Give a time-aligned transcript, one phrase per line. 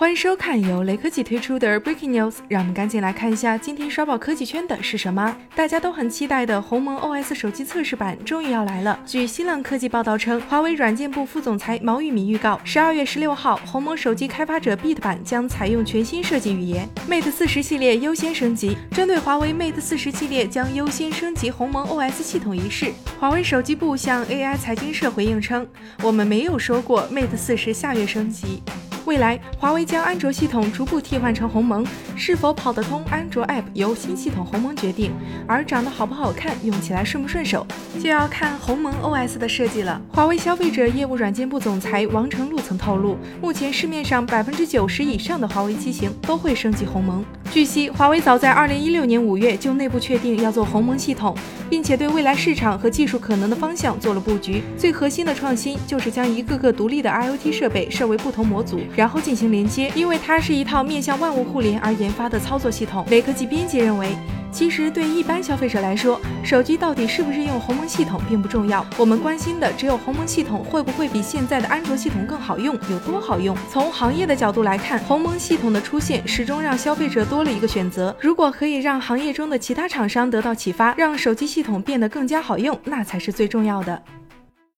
[0.00, 5.36] 欢迎收看由雷科技推出的 Breaking News，让我们赶紧来看一下今天刷爆科技圈的是什么。
[5.54, 8.98] 大家都很期待的鸿蒙 OS 手机测试版终于要来了。
[9.04, 18.78] 据新浪科技报道称，华为软件部副总裁毛玉米预告，十二月十六号，鸿蒙手机开发者 Beat 版将采用全新设计语言，Mate 四十系列优先升级。
[18.92, 25.68] 针对华为 Mate 四十系列将优先升级鸿蒙 OS 系统一事，华为手机部向 AI 财经社回应称，
[26.02, 28.62] 我们没有说过 Mate 四十下月升级。
[29.10, 35.10] 未来，华为将安卓系统逐步替换成鸿蒙，是否跑得通安卓 App 由新系统鸿蒙决定，
[35.48, 37.66] 而长得好不好看、用起来顺不顺手，
[38.00, 40.00] 就要看鸿蒙 OS 的设计了。
[40.12, 47.24] 华为消费者业务软件部总裁王成禄曾透露，目前市面上百分之九十以上的华为机型都会升级鸿蒙。
[47.52, 51.36] 据悉，华为早在2016年5月就内部确定要做鸿蒙系统，
[51.68, 54.62] 并且对未来市场和技术可能的方向做了布局。
[54.78, 58.78] 最核心的创新就是将一个个独立的 IoT 设备设为不同模组。
[58.94, 63.04] 然后进行连接，因为它是一套面向万物互联而研发的操作系统。
[63.10, 64.10] 雷科技编辑认为，
[64.52, 73.56] 其实对一般消费者来说，手机到底是不是用鸿蒙系统并不重要，我们关心的只有鸿蒙系统会不会比现在的安卓系统更好用，有多好用。
[73.70, 78.14] 从行业的角度来看，鸿蒙系统的出现始终让消费者多了一个选择。
[78.20, 84.02] 如果可以让行业中的其他厂商得到启发，让手机系统变得更加好用，那才是最重要的。